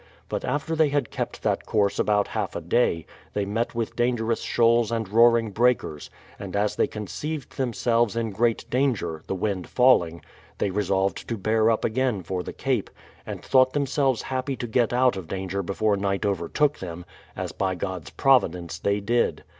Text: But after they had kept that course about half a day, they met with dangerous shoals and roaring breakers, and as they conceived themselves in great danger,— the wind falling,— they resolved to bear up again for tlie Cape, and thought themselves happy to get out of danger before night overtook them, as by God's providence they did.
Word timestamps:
But 0.29 0.43
after 0.43 0.75
they 0.75 0.89
had 0.89 1.11
kept 1.11 1.43
that 1.43 1.67
course 1.67 1.99
about 1.99 2.29
half 2.29 2.55
a 2.55 2.61
day, 2.61 3.05
they 3.33 3.45
met 3.45 3.75
with 3.75 3.95
dangerous 3.95 4.41
shoals 4.41 4.91
and 4.91 5.07
roaring 5.07 5.51
breakers, 5.51 6.09
and 6.39 6.55
as 6.55 6.75
they 6.75 6.87
conceived 6.87 7.55
themselves 7.57 8.15
in 8.15 8.31
great 8.31 8.67
danger,— 8.71 9.21
the 9.27 9.35
wind 9.35 9.67
falling,— 9.69 10.23
they 10.57 10.71
resolved 10.71 11.29
to 11.29 11.37
bear 11.37 11.69
up 11.69 11.85
again 11.85 12.23
for 12.23 12.41
tlie 12.41 12.57
Cape, 12.57 12.89
and 13.27 13.43
thought 13.45 13.73
themselves 13.73 14.23
happy 14.23 14.55
to 14.55 14.65
get 14.65 14.91
out 14.91 15.15
of 15.17 15.27
danger 15.27 15.61
before 15.61 15.95
night 15.95 16.25
overtook 16.25 16.79
them, 16.79 17.05
as 17.35 17.51
by 17.51 17.75
God's 17.75 18.09
providence 18.09 18.79
they 18.79 19.01
did. 19.01 19.43